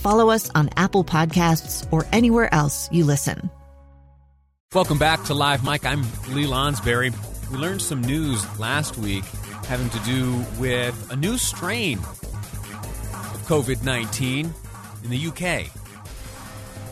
follow 0.00 0.30
us 0.30 0.50
on 0.54 0.70
Apple 0.76 1.04
Podcasts, 1.04 1.86
or 1.92 2.06
anywhere 2.12 2.52
else 2.52 2.88
you 2.90 3.04
listen. 3.04 3.50
Welcome 4.72 4.98
back 4.98 5.24
to 5.24 5.34
Live 5.34 5.64
Mic. 5.64 5.84
I'm 5.84 6.02
Lee 6.28 6.46
Lonsberry. 6.46 7.12
We 7.50 7.58
learned 7.58 7.82
some 7.82 8.00
news 8.00 8.44
last 8.58 8.96
week 8.96 9.24
having 9.66 9.90
to 9.90 9.98
do 10.00 10.44
with 10.60 11.10
a 11.10 11.16
new 11.16 11.36
strain 11.38 11.98
of 11.98 13.44
COVID 13.48 13.82
19 13.82 14.54
in 15.02 15.10
the 15.10 15.26
UK. 15.26 15.66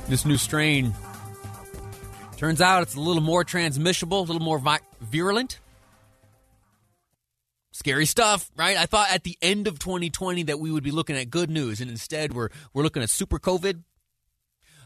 This 0.08 0.24
new 0.24 0.36
strain 0.36 0.92
turns 2.36 2.60
out 2.60 2.82
it's 2.82 2.96
a 2.96 3.00
little 3.00 3.22
more 3.22 3.44
transmissible, 3.44 4.20
a 4.20 4.26
little 4.26 4.42
more 4.42 4.58
vi- 4.58 4.80
virulent. 5.00 5.60
Scary 7.78 8.06
stuff, 8.06 8.50
right? 8.56 8.76
I 8.76 8.86
thought 8.86 9.12
at 9.12 9.22
the 9.22 9.38
end 9.40 9.68
of 9.68 9.78
2020 9.78 10.42
that 10.42 10.58
we 10.58 10.72
would 10.72 10.82
be 10.82 10.90
looking 10.90 11.16
at 11.16 11.30
good 11.30 11.48
news, 11.48 11.80
and 11.80 11.88
instead 11.88 12.34
we're 12.34 12.48
we're 12.74 12.82
looking 12.82 13.04
at 13.04 13.08
super 13.08 13.38
COVID. 13.38 13.84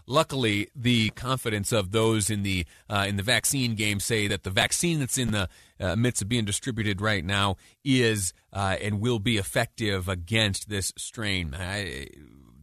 Luckily, 0.06 0.68
the 0.76 1.08
confidence 1.08 1.72
of 1.72 1.90
those 1.92 2.28
in 2.28 2.42
the 2.42 2.66
uh, 2.90 3.06
in 3.08 3.16
the 3.16 3.22
vaccine 3.22 3.76
game 3.76 3.98
say 3.98 4.28
that 4.28 4.42
the 4.42 4.50
vaccine 4.50 5.00
that's 5.00 5.16
in 5.16 5.30
the 5.30 5.48
uh, 5.80 5.96
midst 5.96 6.20
of 6.20 6.28
being 6.28 6.44
distributed 6.44 7.00
right 7.00 7.24
now 7.24 7.56
is 7.82 8.34
uh, 8.52 8.76
and 8.82 9.00
will 9.00 9.18
be 9.18 9.38
effective 9.38 10.06
against 10.06 10.68
this 10.68 10.92
strain. 10.98 11.56
I, 11.58 12.08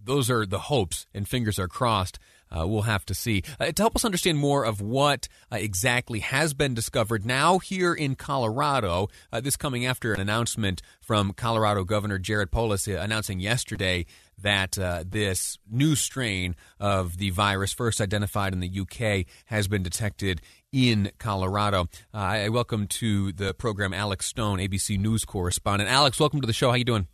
those 0.03 0.29
are 0.29 0.45
the 0.45 0.59
hopes, 0.59 1.07
and 1.11 1.27
fingers 1.27 1.57
are 1.57 1.67
crossed 1.67 2.19
uh, 2.55 2.67
we'll 2.67 2.83
have 2.83 3.05
to 3.05 3.13
see. 3.13 3.43
Uh, 3.59 3.71
to 3.71 3.81
help 3.81 3.95
us 3.95 4.05
understand 4.05 4.37
more 4.37 4.63
of 4.63 4.81
what 4.81 5.27
uh, 5.51 5.57
exactly 5.57 6.19
has 6.19 6.53
been 6.53 6.73
discovered 6.73 7.25
now 7.25 7.59
here 7.59 7.93
in 7.93 8.15
Colorado, 8.15 9.07
uh, 9.31 9.39
this 9.39 9.57
coming 9.57 9.85
after 9.85 10.13
an 10.13 10.19
announcement 10.19 10.81
from 11.01 11.33
Colorado 11.33 11.83
Governor 11.83 12.19
Jared 12.19 12.51
Polis 12.51 12.87
uh, 12.87 12.91
announcing 12.93 13.39
yesterday 13.39 14.05
that 14.41 14.79
uh, 14.79 15.03
this 15.05 15.57
new 15.69 15.95
strain 15.95 16.55
of 16.79 17.17
the 17.17 17.29
virus, 17.29 17.73
first 17.73 17.99
identified 17.99 18.53
in 18.53 18.61
the 18.61 18.79
UK, 18.79 19.25
has 19.45 19.67
been 19.67 19.83
detected 19.83 20.41
in 20.71 21.11
Colorado. 21.17 21.89
I 22.13 22.47
welcome 22.49 22.87
to 22.87 23.33
the 23.33 23.53
program 23.53 23.93
Alex 23.93 24.27
Stone, 24.27 24.59
ABC 24.59 24.97
News 24.97 25.25
correspondent. 25.25 25.89
Alex, 25.89 26.19
welcome 26.19 26.39
to 26.39 26.47
the 26.47 26.53
show. 26.53 26.69
How 26.69 26.75
you 26.75 26.85
doing? 26.85 27.07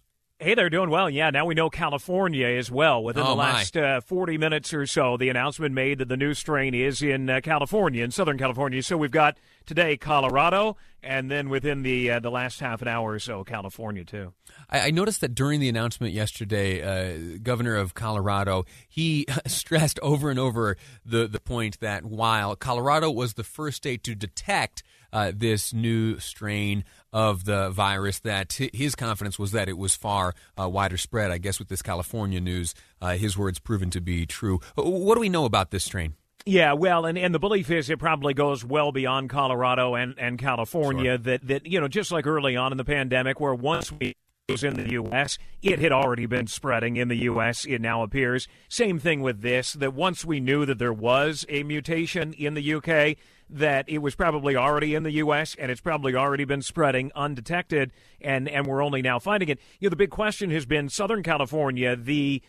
Hey, 0.46 0.54
they're 0.54 0.70
doing 0.70 0.92
well. 0.92 1.10
Yeah, 1.10 1.32
now 1.32 1.48
we 1.48 1.56
know 1.56 1.72
California 1.72 2.46
as 2.46 2.70
well. 2.70 3.04
Within 3.04 3.24
oh, 3.24 3.30
the 3.30 3.36
last 3.36 3.76
uh, 3.76 4.00
40 4.00 4.38
minutes 4.38 4.76
or 4.76 4.86
so, 4.86 5.18
the 5.18 5.28
announcement 5.30 5.74
made 5.74 5.98
that 5.98 6.08
the 6.08 6.18
new 6.18 6.36
strain 6.36 6.76
is 6.76 7.02
in 7.02 7.28
uh, 7.32 7.42
California, 7.42 8.04
in 8.04 8.12
Southern 8.12 8.38
California. 8.38 8.84
So 8.84 8.96
we've 8.96 9.10
got 9.10 9.40
today 9.66 9.98
Colorado, 9.98 10.78
and 11.06 11.30
then 11.30 11.50
within 11.50 11.84
the 11.84 12.12
uh, 12.12 12.20
the 12.20 12.32
last 12.32 12.60
half 12.60 12.82
an 12.82 12.88
hour 12.88 13.12
or 13.12 13.20
so, 13.20 13.44
California 13.44 14.04
too. 14.04 14.34
I, 14.70 14.88
I 14.88 14.92
noticed 14.92 15.22
that 15.22 15.36
during 15.36 15.60
the 15.60 15.70
announcement 15.70 16.14
yesterday, 16.14 16.82
uh, 16.82 17.38
Governor 17.42 17.76
of 17.76 17.94
Colorado 17.94 18.66
he 18.88 19.26
stressed 19.48 20.00
over 20.02 20.30
and 20.30 20.40
over 20.40 20.78
the 21.06 21.28
the 21.28 21.40
point 21.40 21.80
that 21.80 22.06
while 22.06 22.56
Colorado 22.56 23.12
was 23.12 23.36
the 23.36 23.44
first 23.44 23.78
state 23.78 24.04
to 24.04 24.16
detect 24.16 24.84
uh, 25.14 25.32
this 25.34 25.74
new 25.74 26.20
strain 26.20 26.84
of 27.14 27.46
the 27.46 27.70
virus 27.70 28.20
that 28.20 28.52
his 28.74 28.96
confidence 28.96 29.40
was 29.40 29.52
that 29.52 29.70
it 29.70 29.78
was 29.78 29.96
far 29.96 30.34
uh, 30.60 30.68
wider 30.68 30.98
spread. 30.98 31.32
I 31.32 31.38
guess 31.38 31.60
with 31.60 31.70
this 31.70 31.82
California 31.82 32.42
news, 32.42 32.76
uh, 33.02 33.14
his 33.14 33.38
words 33.38 33.60
proven 33.60 33.90
to 33.92 34.02
be 34.02 34.26
true. 34.26 34.60
What 34.76 35.16
do 35.16 35.22
we 35.22 35.30
know 35.30 35.46
about 35.46 35.72
this 35.72 35.86
strain? 35.86 36.16
Yeah, 36.46 36.74
well, 36.74 37.06
and, 37.06 37.18
and 37.18 37.34
the 37.34 37.40
belief 37.40 37.72
is 37.72 37.90
it 37.90 37.98
probably 37.98 38.36
goes 38.36 38.64
well 38.64 38.92
beyond 38.92 39.32
Colorado 39.32 39.96
and, 39.96 40.14
and 40.20 40.38
California. 40.38 41.14
Sure. 41.14 41.18
That, 41.18 41.48
that, 41.48 41.66
you 41.66 41.82
know, 41.82 41.88
just 41.88 42.12
like 42.12 42.28
early 42.28 42.56
on 42.56 42.72
in 42.72 42.78
the 42.78 42.86
pandemic, 42.86 43.40
where 43.40 43.56
once 43.56 43.92
we 43.92 44.16
was 44.48 44.64
in 44.64 44.76
the 44.76 44.92
U.S. 44.92 45.40
It 45.64 45.80
had 45.80 45.92
already 45.92 46.28
been 46.28 46.46
spreading 46.46 46.98
in 46.98 47.08
the 47.08 47.16
U.S., 47.24 47.66
it 47.66 47.82
now 47.82 48.04
appears. 48.04 48.48
Same 48.70 49.00
thing 49.00 49.22
with 49.22 49.42
this, 49.42 49.74
that 49.74 49.96
once 49.96 50.24
we 50.24 50.40
knew 50.40 50.68
that 50.68 50.78
there 50.78 50.94
was 50.94 51.48
a 51.50 51.64
mutation 51.64 52.32
in 52.34 52.54
the 52.54 52.62
U.K., 52.62 53.18
that 53.50 53.90
it 53.90 54.00
was 54.00 54.14
probably 54.14 54.56
already 54.56 54.94
in 54.94 55.02
the 55.02 55.14
U.S. 55.14 55.56
and 55.58 55.72
it's 55.72 55.82
probably 55.82 56.16
already 56.16 56.46
been 56.46 56.62
spreading 56.62 57.12
undetected, 57.16 57.92
and 58.22 58.48
and 58.50 58.66
we're 58.68 58.84
only 58.84 59.02
now 59.02 59.18
finding 59.20 59.50
it. 59.50 59.60
You 59.80 59.88
know, 59.88 59.92
the 59.92 59.96
big 59.96 60.10
question 60.12 60.52
has 60.52 60.66
been 60.66 60.90
Southern 60.90 61.24
California, 61.24 61.96
the 61.96 62.42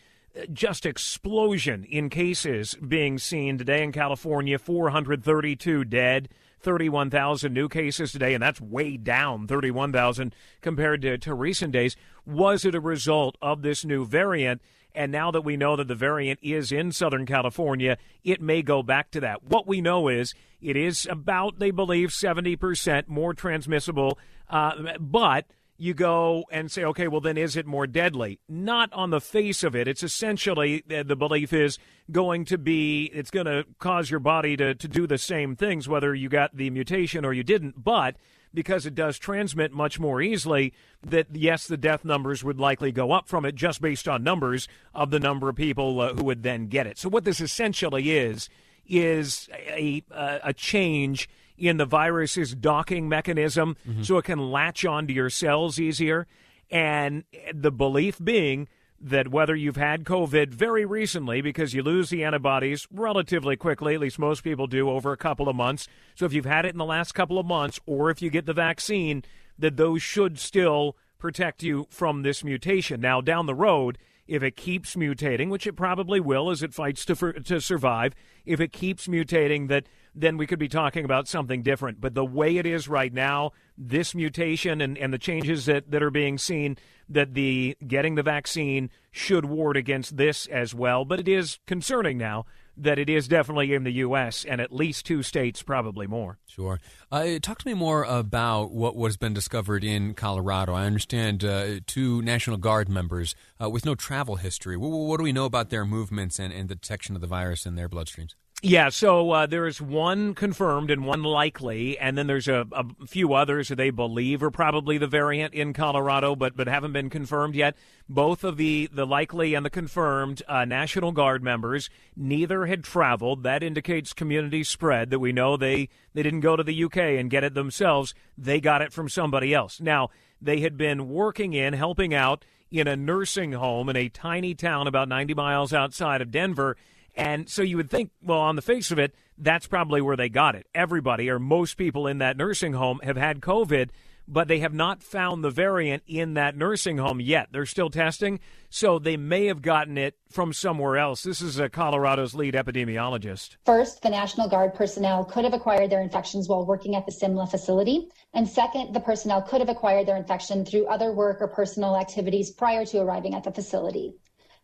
just 0.51 0.85
explosion 0.85 1.83
in 1.85 2.09
cases 2.09 2.75
being 2.75 3.17
seen 3.17 3.57
today 3.57 3.83
in 3.83 3.91
California, 3.91 4.57
432 4.57 5.85
dead. 5.85 6.29
31,000 6.59 7.53
new 7.53 7.69
cases 7.69 8.11
today, 8.11 8.33
and 8.33 8.41
that's 8.41 8.59
way 8.59 8.97
down 8.97 9.45
31,000 9.45 10.33
compared 10.61 11.03
to, 11.03 11.15
to 11.19 11.33
recent 11.35 11.71
days. 11.71 11.95
Was 12.25 12.65
it 12.65 12.73
a 12.73 12.79
result 12.79 13.37
of 13.43 13.61
this 13.61 13.85
new 13.85 14.05
variant? 14.05 14.59
And 14.95 15.11
now 15.11 15.29
that 15.29 15.41
we 15.41 15.55
know 15.55 15.75
that 15.75 15.87
the 15.87 15.95
variant 15.95 16.39
is 16.41 16.71
in 16.71 16.91
Southern 16.91 17.27
California, 17.27 17.97
it 18.23 18.41
may 18.41 18.63
go 18.63 18.81
back 18.81 19.11
to 19.11 19.19
that. 19.19 19.43
What 19.43 19.67
we 19.67 19.81
know 19.81 20.07
is 20.07 20.33
it 20.59 20.75
is 20.75 21.05
about, 21.09 21.59
they 21.59 21.69
believe, 21.69 22.09
70% 22.09 23.07
more 23.07 23.35
transmissible. 23.35 24.17
Uh, 24.49 24.97
but 24.99 25.45
you 25.77 25.93
go 25.93 26.45
and 26.51 26.71
say, 26.71 26.83
okay, 26.83 27.07
well, 27.07 27.21
then 27.21 27.37
is 27.37 27.55
it 27.55 27.65
more 27.65 27.85
deadly? 27.87 28.39
Not 28.49 28.91
on 28.93 29.11
the 29.11 29.21
face 29.21 29.63
of 29.63 29.75
it. 29.75 29.87
It's 29.87 30.03
essentially, 30.03 30.83
uh, 30.93 31.03
the 31.03 31.15
belief 31.15 31.53
is 31.53 31.77
going 32.11 32.45
to 32.45 32.57
be, 32.57 33.05
it's 33.13 33.31
going 33.31 33.45
to 33.45 33.65
cause 33.79 34.09
your 34.09 34.19
body 34.19 34.57
to, 34.57 34.73
to 34.73 34.87
do 34.87 35.05
the 35.05 35.17
same 35.17 35.55
things, 35.55 35.87
whether 35.87 36.15
you 36.15 36.29
got 36.29 36.55
the 36.55 36.69
mutation 36.71 37.23
or 37.23 37.33
you 37.33 37.43
didn't. 37.43 37.83
But 37.83 38.15
because 38.53 38.85
it 38.85 38.95
does 38.95 39.19
transmit 39.19 39.71
much 39.71 39.99
more 39.99 40.21
easily, 40.21 40.73
that 41.03 41.27
yes, 41.33 41.67
the 41.67 41.77
death 41.77 42.03
numbers 42.03 42.43
would 42.43 42.59
likely 42.59 42.91
go 42.91 43.11
up 43.11 43.27
from 43.27 43.45
it 43.45 43.53
just 43.53 43.81
based 43.81 44.07
on 44.07 44.23
numbers 44.23 44.67
of 44.95 45.11
the 45.11 45.19
number 45.19 45.47
of 45.49 45.55
people 45.55 46.01
uh, 46.01 46.13
who 46.13 46.23
would 46.23 46.43
then 46.43 46.67
get 46.67 46.87
it. 46.87 46.97
So, 46.97 47.09
what 47.09 47.23
this 47.23 47.39
essentially 47.39 48.17
is, 48.17 48.49
is 48.87 49.49
a, 49.53 50.03
a, 50.11 50.39
a 50.45 50.53
change 50.53 51.29
in 51.57 51.77
the 51.77 51.85
virus's 51.85 52.53
docking 52.53 53.09
mechanism 53.09 53.75
mm-hmm. 53.87 54.03
so 54.03 54.17
it 54.17 54.25
can 54.25 54.51
latch 54.51 54.85
onto 54.85 55.13
your 55.13 55.29
cells 55.29 55.79
easier. 55.79 56.27
And 56.69 57.23
the 57.53 57.71
belief 57.71 58.19
being 58.23 58.67
that 58.99 59.27
whether 59.29 59.55
you've 59.55 59.77
had 59.77 60.03
COVID 60.03 60.49
very 60.49 60.85
recently, 60.85 61.41
because 61.41 61.73
you 61.73 61.83
lose 61.83 62.09
the 62.09 62.23
antibodies 62.23 62.87
relatively 62.91 63.55
quickly, 63.55 63.93
at 63.93 64.01
least 64.01 64.17
most 64.17 64.43
people 64.43 64.67
do 64.67 64.89
over 64.89 65.11
a 65.11 65.17
couple 65.17 65.47
of 65.47 65.55
months. 65.55 65.87
So 66.15 66.25
if 66.25 66.33
you've 66.33 66.45
had 66.45 66.65
it 66.65 66.71
in 66.71 66.77
the 66.77 66.85
last 66.85 67.13
couple 67.13 67.37
of 67.37 67.45
months, 67.45 67.79
or 67.85 68.09
if 68.09 68.21
you 68.21 68.29
get 68.29 68.45
the 68.45 68.53
vaccine, 68.53 69.23
that 69.57 69.77
those 69.77 70.01
should 70.01 70.39
still 70.39 70.97
protect 71.19 71.63
you 71.63 71.87
from 71.89 72.23
this 72.23 72.43
mutation. 72.43 72.99
Now, 73.01 73.21
down 73.21 73.45
the 73.45 73.55
road, 73.55 73.97
if 74.27 74.43
it 74.43 74.55
keeps 74.55 74.95
mutating, 74.95 75.49
which 75.49 75.65
it 75.67 75.73
probably 75.73 76.19
will 76.19 76.49
as 76.49 76.61
it 76.61 76.73
fights 76.73 77.05
to, 77.05 77.15
for, 77.15 77.33
to 77.33 77.61
survive, 77.61 78.13
if 78.45 78.59
it 78.59 78.71
keeps 78.71 79.07
mutating, 79.07 79.67
that 79.69 79.87
then 80.19 80.37
we 80.37 80.47
could 80.47 80.59
be 80.59 80.67
talking 80.67 81.05
about 81.05 81.27
something 81.27 81.61
different. 81.61 82.01
But 82.01 82.15
the 82.15 82.25
way 82.25 82.57
it 82.57 82.65
is 82.65 82.87
right 82.87 83.13
now, 83.13 83.51
this 83.77 84.15
mutation 84.15 84.81
and, 84.81 84.97
and 84.97 85.13
the 85.13 85.19
changes 85.19 85.65
that, 85.65 85.91
that 85.91 86.01
are 86.01 86.11
being 86.11 86.37
seen, 86.37 86.77
that 87.09 87.33
the 87.33 87.77
getting 87.85 88.15
the 88.15 88.23
vaccine 88.23 88.89
should 89.11 89.45
ward 89.45 89.77
against 89.77 90.17
this 90.17 90.47
as 90.47 90.73
well. 90.73 91.05
But 91.05 91.19
it 91.19 91.27
is 91.27 91.59
concerning 91.67 92.17
now 92.17 92.45
that 92.79 92.99
it 92.99 93.09
is 93.09 93.27
definitely 93.27 93.73
in 93.73 93.83
the 93.83 93.91
U.S. 93.91 94.45
and 94.45 94.61
at 94.61 94.71
least 94.71 95.05
two 95.05 95.23
states, 95.23 95.63
probably 95.63 96.05
more. 96.05 96.37
Sure. 96.47 96.79
Uh, 97.11 97.39
talk 97.41 97.59
to 97.59 97.67
me 97.67 97.73
more 97.73 98.03
about 98.03 98.71
what 98.71 98.95
has 99.05 99.17
been 99.17 99.33
discovered 99.33 99.83
in 99.83 100.13
Colorado. 100.13 100.73
I 100.73 100.85
understand 100.85 101.43
uh, 101.43 101.79
two 101.87 102.21
National 102.21 102.57
Guard 102.57 102.87
members 102.87 103.35
uh, 103.61 103.69
with 103.69 103.85
no 103.85 103.95
travel 103.95 104.35
history. 104.35 104.77
What, 104.77 104.89
what, 104.89 105.17
do 105.17 105.23
we 105.23 105.33
know 105.33 105.45
about 105.45 105.69
their 105.69 105.85
movements 105.85 106.39
and, 106.39 106.53
and 106.53 106.69
the 106.69 106.75
detection 106.75 107.15
of 107.15 107.21
the 107.21 107.27
virus 107.27 107.65
in 107.65 107.75
their 107.75 107.89
bloodstreams? 107.89 108.35
Yeah, 108.63 108.89
so 108.89 109.29
uh, 109.29 109.45
there 109.45 109.67
is 109.67 109.79
one 109.79 110.33
confirmed 110.33 110.89
and 110.89 111.05
one 111.05 111.21
likely, 111.21 111.95
and 111.99 112.17
then 112.17 112.25
there's 112.25 112.47
a, 112.47 112.65
a, 112.71 112.85
few 113.05 113.35
others 113.35 113.67
that 113.67 113.75
they 113.75 113.91
believe 113.91 114.41
are 114.41 114.49
probably 114.49 114.97
the 114.97 115.05
variant 115.05 115.53
in 115.53 115.73
Colorado, 115.73 116.35
but 116.35 116.57
but 116.57 116.67
haven't 116.67 116.91
been 116.91 117.11
confirmed 117.11 117.53
yet. 117.53 117.77
Both 118.09 118.43
of 118.43 118.57
the 118.57 118.89
the 118.91 119.05
likely 119.05 119.53
and 119.53 119.63
the 119.63 119.69
confirmed 119.69 120.41
uh, 120.47 120.65
National 120.65 121.11
Guard 121.11 121.43
members, 121.43 121.91
neither 122.15 122.65
had 122.65 122.83
traveled. 122.83 123.43
That 123.43 123.61
indicates 123.61 124.11
community 124.11 124.63
spread. 124.63 125.11
That 125.11 125.19
we 125.19 125.31
know 125.31 125.55
they 125.55 125.89
they 126.15 126.23
didn't 126.23 126.39
go 126.39 126.55
to 126.55 126.63
the 126.63 126.83
UK 126.85 126.97
and 126.97 127.29
get 127.29 127.43
it 127.43 127.53
themselves. 127.53 128.15
They 128.35 128.59
got 128.59 128.81
it 128.81 128.91
from 128.91 129.07
somebody 129.07 129.53
else. 129.53 129.79
Now 129.79 130.09
they 130.41 130.61
had 130.61 130.77
been 130.77 131.09
working 131.09 131.53
in 131.53 131.73
helping 131.73 132.11
out 132.11 132.43
in 132.71 132.87
a 132.87 132.95
nursing 132.95 133.51
home 133.51 133.87
in 133.87 133.95
a 133.95 134.09
tiny 134.09 134.55
town 134.55 134.87
about 134.87 135.07
90 135.07 135.35
miles 135.35 135.73
outside 135.73 136.21
of 136.21 136.31
Denver 136.31 136.75
and 137.17 137.49
so 137.49 137.63
you 137.63 137.77
would 137.77 137.89
think, 137.89 138.11
well, 138.21 138.39
on 138.39 138.55
the 138.55 138.61
face 138.61 138.91
of 138.91 138.99
it, 138.99 139.15
that's 139.37 139.67
probably 139.67 140.01
where 140.01 140.15
they 140.15 140.29
got 140.29 140.55
it. 140.55 140.67
Everybody 140.73 141.29
or 141.29 141.39
most 141.39 141.75
people 141.75 142.07
in 142.07 142.19
that 142.19 142.37
nursing 142.37 142.73
home 142.73 142.99
have 143.03 143.17
had 143.17 143.41
COVID, 143.41 143.89
but 144.27 144.47
they 144.47 144.59
have 144.59 144.73
not 144.73 145.01
found 145.01 145.43
the 145.43 145.49
variant 145.49 146.03
in 146.05 146.33
that 146.33 146.55
nursing 146.55 146.97
home 146.97 147.19
yet. 147.19 147.47
They're 147.51 147.65
still 147.65 147.89
testing, 147.89 148.39
so 148.69 148.99
they 148.99 149.15
may 149.17 149.45
have 149.45 149.61
gotten 149.61 149.97
it 149.97 150.15
from 150.29 150.53
somewhere 150.53 150.97
else. 150.97 151.23
This 151.23 151.41
is 151.41 151.59
a 151.59 151.69
Colorado's 151.69 152.35
lead 152.35 152.53
epidemiologist. 152.53 153.55
First, 153.65 154.01
the 154.01 154.09
National 154.09 154.49
Guard 154.49 154.73
personnel 154.73 155.23
could 155.25 155.45
have 155.45 155.53
acquired 155.53 155.89
their 155.89 156.01
infections 156.01 156.49
while 156.49 156.65
working 156.65 156.95
at 156.95 157.05
the 157.05 157.11
Simla 157.11 157.47
facility. 157.47 158.09
And 158.33 158.47
second, 158.47 158.93
the 158.93 158.99
personnel 158.99 159.41
could 159.41 159.61
have 159.61 159.69
acquired 159.69 160.07
their 160.07 160.17
infection 160.17 160.65
through 160.65 160.87
other 160.87 161.13
work 161.13 161.41
or 161.41 161.47
personal 161.47 161.95
activities 161.95 162.51
prior 162.51 162.85
to 162.85 162.99
arriving 162.99 163.33
at 163.33 163.43
the 163.43 163.51
facility. 163.51 164.13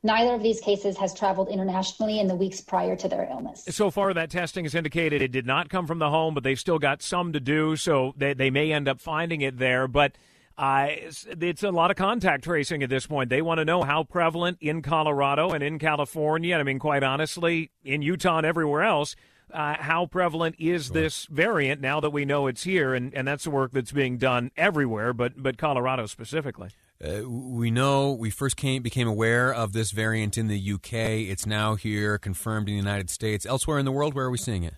Neither 0.06 0.34
of 0.34 0.44
these 0.44 0.60
cases 0.60 0.98
has 0.98 1.14
traveled 1.14 1.48
internationally 1.48 2.20
in 2.20 2.28
the 2.28 2.36
weeks 2.36 2.60
prior 2.60 2.94
to 2.98 3.08
their 3.08 3.26
illness. 3.32 3.64
So 3.70 3.90
far, 3.90 4.14
that 4.14 4.30
testing 4.30 4.66
has 4.66 4.76
indicated 4.76 5.22
it 5.22 5.32
did 5.32 5.46
not 5.46 5.70
come 5.70 5.88
from 5.88 6.00
the 6.00 6.10
home, 6.10 6.34
but 6.34 6.44
they've 6.44 6.60
still 6.60 6.78
got 6.78 7.02
some 7.02 7.32
to 7.32 7.40
do, 7.40 7.78
so 7.78 8.14
they, 8.18 8.34
they 8.34 8.50
may 8.50 8.74
end 8.74 8.90
up 8.90 9.00
finding 9.00 9.40
it 9.40 9.58
there. 9.58 9.88
But 9.88 10.18
uh, 10.58 10.88
it's, 10.90 11.26
it's, 11.30 11.64
a 11.64 11.72
lot 11.72 11.90
of 11.90 11.96
contact 11.96 12.44
tracing 12.44 12.84
at 12.84 12.90
this 12.90 13.08
point. 13.08 13.30
They 13.30 13.42
want 13.42 13.60
to 13.60 13.66
know 13.66 13.84
how 13.84 14.04
prevalent 14.04 14.58
in 14.60 14.82
Colorado 14.82 15.52
and 15.52 15.64
in 15.64 15.80
California, 15.80 16.58
I 16.58 16.64
mean, 16.64 16.80
quite 16.80 17.04
honestly, 17.04 17.72
in 17.86 18.02
Utah 18.02 18.38
and 18.38 18.46
everywhere 18.46 18.84
else. 18.84 19.16
Uh, 19.52 19.76
how 19.80 20.06
prevalent 20.06 20.56
is 20.60 20.88
sure. 20.88 20.94
this 20.96 21.28
variant 21.28 21.80
now 21.80 22.00
that 22.02 22.10
we 22.10 22.26
know 22.26 22.48
it's 22.48 22.64
here? 22.64 22.94
And, 22.94 23.14
and 23.14 23.26
that's 23.28 23.46
the 23.46 23.52
work 23.52 23.72
that's 23.72 23.92
being 23.92 24.18
done 24.18 24.52
everywhere, 24.58 25.14
but, 25.14 25.42
but 25.42 25.58
Colorado 25.58 26.08
specifically. 26.08 26.70
Uh, 27.04 27.28
we 27.28 27.70
know 27.70 28.14
we 28.14 28.30
first 28.30 28.56
came 28.56 28.82
became 28.82 29.08
aware 29.08 29.54
of 29.54 29.74
this 29.74 29.92
variant 29.92 30.38
in 30.38 30.48
the 30.48 30.74
UK. 30.74 30.94
It's 30.94 31.46
now 31.46 31.76
here, 31.76 32.18
confirmed 32.18 32.70
in 32.70 32.76
the 32.76 32.80
United 32.80 33.10
States. 33.10 33.46
Elsewhere 33.46 33.78
in 33.78 33.86
the 33.86 33.92
world, 33.92 34.14
where 34.14 34.26
are 34.26 34.32
we 34.32 34.38
seeing 34.38 34.64
it? 34.64 34.76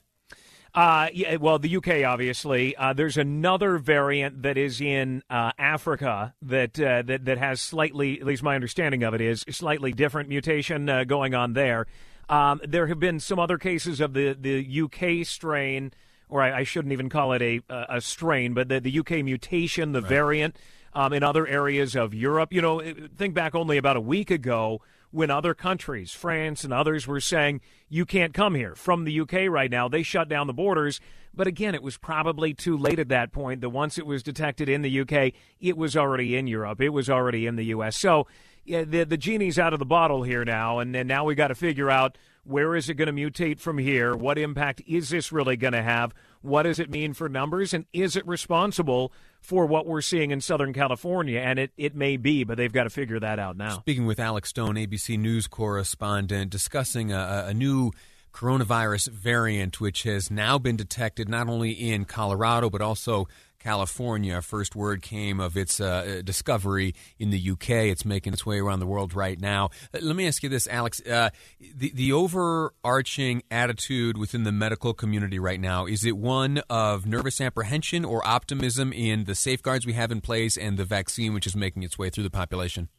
Uh, 0.74 1.08
yeah, 1.14 1.38
well, 1.38 1.58
the 1.58 1.78
UK, 1.78 2.04
obviously. 2.06 2.76
Uh, 2.76 2.92
there's 2.94 3.16
another 3.16 3.78
variant 3.78 4.42
that 4.42 4.58
is 4.58 4.82
in 4.82 5.24
uh, 5.30 5.52
Africa 5.58 6.34
that, 6.42 6.78
uh, 6.80 7.02
that 7.04 7.26
that 7.26 7.38
has 7.38 7.62
slightly, 7.62 8.20
at 8.20 8.26
least 8.26 8.44
my 8.44 8.56
understanding 8.56 9.04
of 9.04 9.14
it 9.14 9.22
is, 9.22 9.46
slightly 9.50 9.94
different 9.94 10.28
mutation 10.28 10.90
uh, 10.90 11.06
going 11.06 11.34
on 11.34 11.54
there. 11.54 11.86
Um, 12.28 12.60
there 12.68 12.88
have 12.88 13.00
been 13.00 13.20
some 13.20 13.40
other 13.40 13.58
cases 13.58 14.02
of 14.02 14.14
the, 14.14 14.34
the 14.34 14.82
UK 14.82 15.26
strain, 15.26 15.94
or 16.28 16.42
I, 16.42 16.60
I 16.60 16.64
shouldn't 16.64 16.92
even 16.92 17.08
call 17.08 17.34
it 17.34 17.42
a 17.42 17.62
a 17.70 18.02
strain, 18.02 18.54
but 18.54 18.68
the, 18.68 18.82
the 18.82 19.00
UK 19.00 19.24
mutation, 19.24 19.92
the 19.92 20.02
right. 20.02 20.10
variant 20.10 20.58
um, 20.96 21.14
in 21.14 21.22
other 21.22 21.46
areas 21.46 21.96
of 21.96 22.14
Europe. 22.14 22.52
You 22.52 22.62
know, 22.62 22.82
think 23.16 23.36
back 23.36 23.54
only 23.54 23.78
about 23.78 23.98
a 23.98 24.02
week 24.02 24.32
ago 24.32 24.82
when 25.12 25.30
other 25.30 25.54
countries, 25.54 26.12
France 26.12 26.64
and 26.64 26.74
others, 26.74 27.06
were 27.06 27.20
saying, 27.20 27.62
you 27.90 28.06
can't 28.06 28.34
come 28.34 28.56
here 28.56 28.74
from 28.76 29.04
the 29.04 29.20
UK 29.20 29.48
right 29.50 29.70
now. 29.70 29.88
They 29.88 30.02
shut 30.02 30.30
down 30.30 30.48
the 30.48 30.54
borders. 30.54 31.00
But 31.34 31.48
again, 31.48 31.76
it 31.76 31.84
was 31.84 31.98
probably 31.98 32.54
too 32.54 32.78
late 32.78 32.98
at 32.98 33.10
that 33.10 33.34
point 33.34 33.60
that 33.62 33.70
once 33.70 33.98
it 33.98 34.06
was 34.06 34.24
detected 34.24 34.70
in 34.70 34.82
the 34.82 35.02
UK, 35.02 35.34
it 35.60 35.78
was 35.78 35.98
already 35.98 36.36
in 36.36 36.48
Europe. 36.48 36.80
It 36.80 36.90
was 36.90 37.10
already 37.10 37.46
in 37.46 37.58
the 37.58 37.66
US. 37.66 37.98
So 37.98 38.28
yeah, 38.64 38.84
the, 38.84 39.04
the 39.04 39.18
genie's 39.18 39.60
out 39.60 39.74
of 39.74 39.80
the 39.80 39.86
bottle 39.86 40.24
here 40.24 40.46
now. 40.46 40.80
And, 40.80 40.96
and 40.96 41.08
now 41.08 41.26
we 41.26 41.36
got 41.36 41.50
to 41.50 41.56
figure 41.56 41.92
out 41.92 42.18
where 42.46 42.76
is 42.76 42.90
it 42.90 42.94
going 42.94 43.14
to 43.14 43.14
mutate 43.14 43.60
from 43.60 43.78
here? 43.78 44.16
What 44.16 44.38
impact 44.38 44.82
is 44.88 45.10
this 45.10 45.32
really 45.32 45.58
going 45.58 45.74
to 45.74 45.82
have? 45.82 46.14
What 46.42 46.64
does 46.64 46.80
it 46.80 46.90
mean 46.90 47.14
for 47.14 47.28
numbers? 47.28 47.74
And 47.74 47.86
is 47.92 48.16
it 48.16 48.26
responsible 48.28 49.12
for 49.42 49.66
what 49.66 49.88
we're 49.88 50.02
seeing 50.02 50.32
in 50.32 50.42
Southern 50.42 50.72
California? 50.72 51.40
And 51.40 51.58
it, 51.58 51.72
it 51.76 51.96
may 51.96 52.18
be, 52.18 52.44
but 52.44 52.58
they've 52.58 52.72
got 52.72 52.84
to 52.84 52.90
figure 52.92 53.20
that 53.20 53.40
out 53.40 53.58
now. 53.58 53.80
Speaking 53.80 54.06
with 54.06 54.20
Alex 54.20 54.50
Stone, 54.50 54.76
ABC 54.76 55.18
News 55.18 55.48
correspondent, 55.48 56.52
discussing 56.52 57.12
a, 57.12 57.46
a 57.48 57.54
new 57.54 57.92
coronavirus 58.36 59.10
variant, 59.10 59.80
which 59.80 60.04
has 60.04 60.30
now 60.30 60.58
been 60.58 60.76
detected 60.76 61.30
not 61.30 61.48
only 61.48 61.72
in 61.72 62.04
Colorado, 62.04 62.70
but 62.70 62.82
also 62.82 63.28
California. 63.60 64.42
First 64.42 64.76
word 64.76 65.02
came 65.02 65.40
of 65.40 65.56
its 65.56 65.80
uh, 65.80 66.22
discovery 66.24 66.94
in 67.18 67.30
the 67.30 67.52
UK. 67.52 67.70
It's 67.70 68.04
making 68.06 68.34
its 68.34 68.46
way 68.46 68.60
around 68.60 68.82
the 68.82 68.86
world 68.86 69.16
right 69.16 69.40
now. 69.40 69.70
Uh, 69.94 70.00
let 70.02 70.18
me 70.18 70.28
ask 70.28 70.44
you 70.44 70.50
this, 70.50 70.68
Alex. 70.68 71.02
Uh, 71.02 71.30
the, 71.60 71.92
the 71.96 72.12
overarching 72.12 73.42
attitude 73.50 74.18
within 74.18 74.44
the 74.44 74.52
medical 74.52 74.94
community 74.94 75.40
right 75.40 75.60
now 75.60 75.86
is 75.86 76.06
it 76.06 76.18
one 76.18 76.62
of 76.70 77.08
nervous 77.08 77.40
apprehension 77.40 78.04
or 78.04 78.26
optimism 78.28 78.92
in 78.92 79.24
the 79.24 79.34
safeguards 79.34 79.86
we 79.86 79.94
have 79.94 80.12
in 80.12 80.20
place 80.20 80.58
and 80.58 80.78
the 80.78 80.86
vaccine 80.86 81.34
which 81.34 81.48
is 81.48 81.56
making 81.56 81.84
its 81.84 81.98
way 81.98 82.10
through 82.10 82.24
the 82.24 82.30
population? 82.30 82.90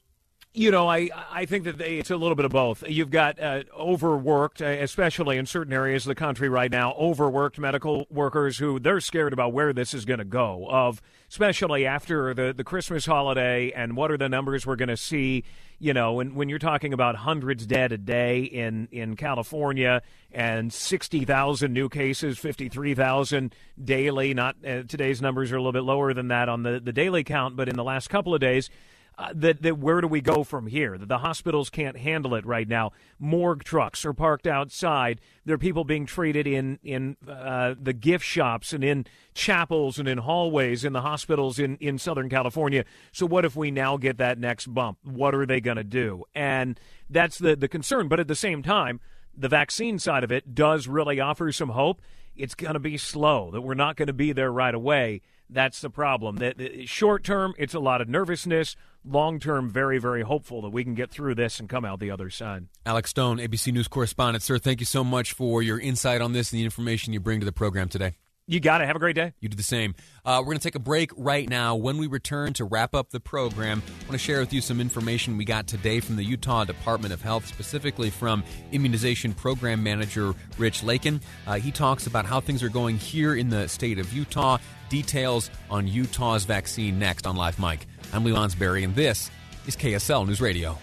You 0.59 0.71
know, 0.71 0.89
I 0.89 1.11
I 1.31 1.45
think 1.45 1.65
that 1.65 1.77
they, 1.77 1.99
it's 1.99 2.11
a 2.11 2.17
little 2.17 2.35
bit 2.35 2.47
of 2.47 2.51
both. 2.51 2.83
You've 2.89 3.11
got 3.11 3.39
uh, 3.39 3.65
overworked, 3.79 4.63
uh, 4.63 4.65
especially 4.65 5.37
in 5.37 5.45
certain 5.45 5.75
areas 5.75 6.07
of 6.07 6.09
the 6.09 6.15
country 6.15 6.49
right 6.49 6.71
now, 6.71 6.95
overworked 6.95 7.59
medical 7.59 8.07
workers 8.09 8.57
who 8.57 8.81
they're 8.81 9.01
scared 9.01 9.35
about 9.35 9.53
where 9.53 9.75
this 9.75 9.93
is 9.93 10.07
going 10.07 10.19
to 10.19 10.25
go. 10.25 10.67
Of 10.71 11.03
especially 11.29 11.85
after 11.85 12.33
the 12.33 12.55
the 12.57 12.65
Christmas 12.65 13.05
holiday 13.05 13.71
and 13.73 13.99
what 13.99 14.11
are 14.11 14.17
the 14.17 14.31
numbers 14.31 14.67
we're 14.67 14.77
going 14.77 14.89
to 14.89 14.97
see. 14.97 15.45
You 15.79 15.93
know, 15.93 16.15
when 16.15 16.35
when 16.35 16.49
you're 16.49 16.59
talking 16.59 16.95
about 16.95 17.17
hundreds 17.17 17.67
dead 17.67 17.93
a 17.93 17.99
day 17.99 18.45
in 18.45 18.89
in 18.91 19.15
California 19.15 20.01
and 20.33 20.73
sixty 20.73 21.27
thousand 21.27 21.75
new 21.75 21.91
cases, 21.91 22.39
fifty 22.39 22.71
three 22.71 22.95
thousand 22.95 23.55
daily. 23.85 24.33
Not 24.33 24.57
uh, 24.67 24.85
today's 24.85 25.21
numbers 25.21 25.53
are 25.53 25.57
a 25.57 25.59
little 25.59 25.73
bit 25.73 25.85
lower 25.85 26.15
than 26.15 26.29
that 26.29 26.49
on 26.49 26.63
the 26.63 26.81
the 26.81 26.95
daily 26.95 27.25
count, 27.25 27.57
but 27.57 27.69
in 27.69 27.77
the 27.77 27.85
last 27.85 28.09
couple 28.09 28.35
of 28.35 28.41
days 28.41 28.71
uh, 29.19 29.33
that, 29.35 29.63
that 29.63 29.79
where 29.79 30.01
do 30.01 30.09
we 30.09 30.21
go 30.21 30.45
from 30.45 30.67
here? 30.67 30.99
That 30.99 31.09
the 31.09 31.19
hospitals 31.19 31.71
can't 31.71 31.97
handle 31.97 32.35
it 32.35 32.45
right 32.45 32.69
now. 32.69 32.93
Morgue 33.19 33.65
trucks 33.65 34.05
are 34.05 34.13
parked 34.13 34.47
outside. 34.47 35.21
There 35.45 35.55
are 35.55 35.59
people 35.59 35.85
being 35.85 36.05
treated 36.05 36.47
in 36.47 36.79
in 36.83 37.17
uh, 37.27 37.75
the 37.81 37.95
gift 37.95 38.25
shops 38.25 38.73
and 38.73 38.85
in 38.85 39.07
chapels 39.33 39.99
and 39.99 40.07
in 40.07 40.19
hallways 40.19 40.85
in 40.85 40.93
the 40.93 41.01
hospitals 41.01 41.59
in 41.59 41.77
in 41.77 41.99
Southern 41.99 42.29
California. 42.29 42.85
So 43.13 43.25
what 43.25 43.47
if 43.47 43.57
we 43.57 43.71
now 43.71 43.97
get 43.97 44.19
that 44.19 44.39
next 44.39 44.67
bump? 44.67 44.99
What 45.03 45.35
are 45.35 45.47
they 45.47 45.61
going 45.61 45.79
to 45.79 45.85
do? 45.85 46.25
And 46.35 46.79
that's 47.09 47.39
the 47.39 47.57
the 47.57 47.69
concern. 47.69 48.09
But 48.09 48.21
at 48.21 48.29
the 48.29 48.35
same 48.35 48.63
time, 48.63 49.01
the 49.35 49.49
vaccine 49.49 49.99
side 49.99 50.25
of 50.25 50.33
it 50.33 50.55
does 50.55 50.89
really 50.89 51.21
offer 51.21 51.53
some 51.53 51.71
hope. 51.71 52.03
It's 52.35 52.55
going 52.55 52.75
to 52.75 52.81
be 52.81 52.99
slow. 52.99 53.51
That 53.51 53.63
we're 53.63 53.75
not 53.75 53.97
going 53.97 54.09
to 54.09 54.13
be 54.13 54.33
there 54.33 54.53
right 54.53 54.75
away. 54.75 55.23
That's 55.49 55.81
the 55.81 55.91
problem. 55.91 56.37
That 56.37 56.89
short 56.89 57.23
term, 57.25 57.55
it's 57.59 57.75
a 57.75 57.81
lot 57.81 58.01
of 58.01 58.09
nervousness. 58.09 58.77
Long 59.05 59.39
term, 59.39 59.71
very, 59.71 59.99
very 59.99 60.23
hopeful 60.23 60.63
that 60.63 60.71
we 60.71 60.83
can 60.83 60.95
get 60.95 61.11
through 61.11 61.37
this 61.37 61.61
and 61.61 61.69
come 61.69 61.85
out 61.85 62.01
the 62.01 62.11
other 62.11 62.31
side. 62.31 62.67
Alex 62.85 63.11
Stone, 63.11 63.39
ABC 63.39 63.73
News 63.73 63.87
correspondent. 63.89 64.43
Sir, 64.43 64.59
thank 64.59 64.81
you 64.81 64.87
so 64.87 65.05
much 65.05 65.33
for 65.33 65.63
your 65.63 65.79
insight 65.79 66.21
on 66.21 66.33
this 66.33 66.53
and 66.53 66.59
the 66.59 66.65
information 66.65 67.13
you 67.13 67.21
bring 67.21 67.39
to 67.41 67.47
the 67.47 67.53
program 67.53 67.89
today. 67.89 68.17
You 68.49 68.61
got 68.61 68.81
it. 68.81 68.87
Have 68.87 68.95
a 68.95 69.01
great 69.01 69.17
day. 69.17 69.33
You 69.41 69.49
do 69.49 69.57
the 69.57 69.65
same. 69.65 69.97
Uh, 70.25 70.39
we're 70.39 70.53
going 70.53 70.59
to 70.59 70.63
take 70.63 70.77
a 70.77 70.81
break 70.81 71.11
right 71.17 71.49
now. 71.49 71.75
When 71.75 71.99
we 71.99 72.07
return 72.07 72.53
to 72.55 72.65
wrap 72.65 72.95
up 72.95 73.11
the 73.11 73.19
program, 73.19 73.83
I 73.85 74.03
want 74.03 74.13
to 74.13 74.19
share 74.19 74.39
with 74.39 74.53
you 74.53 74.61
some 74.61 74.81
information 74.81 75.37
we 75.37 75.45
got 75.45 75.67
today 75.67 75.99
from 75.99 76.15
the 76.15 76.23
Utah 76.23 76.65
Department 76.65 77.13
of 77.13 77.21
Health, 77.21 77.45
specifically 77.47 78.09
from 78.09 78.45
Immunization 78.71 79.35
Program 79.35 79.83
Manager 79.83 80.33
Rich 80.59 80.85
Lakin. 80.85 81.21
Uh, 81.45 81.55
he 81.55 81.73
talks 81.73 82.07
about 82.07 82.25
how 82.25 82.41
things 82.41 82.63
are 82.63 82.69
going 82.69 82.99
here 82.99 83.35
in 83.35 83.49
the 83.49 83.69
state 83.69 83.99
of 83.99 84.13
Utah. 84.13 84.59
Details 84.91 85.51
on 85.69 85.89
Utah's 85.89 86.45
vaccine 86.45 87.01
next 87.01 87.27
on 87.27 87.35
Live 87.35 87.59
Mic. 87.59 87.87
I'm 88.13 88.23
Lee 88.23 88.31
Lonsberry, 88.31 88.85
and 88.85 88.95
this 88.95 89.29
is 89.67 89.75
KSL 89.75 90.25
News 90.25 90.41
Radio. 90.41 90.79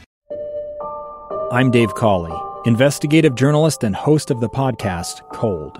I'm 1.49 1.71
Dave 1.71 1.93
Cawley, 1.93 2.37
investigative 2.65 3.35
journalist 3.35 3.85
and 3.85 3.95
host 3.95 4.31
of 4.31 4.41
the 4.41 4.49
podcast 4.49 5.21
Cold. 5.31 5.79